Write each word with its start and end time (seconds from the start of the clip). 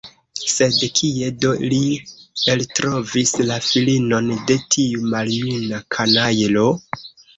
Sed 0.51 0.77
kie 0.99 1.27
do 1.43 1.51
li 1.73 1.81
eltrovis 2.53 3.33
la 3.51 3.59
filinon 3.67 4.33
de 4.49 4.57
tiu 4.77 5.07
maljuna 5.13 5.83
kanajlo? 5.99 6.65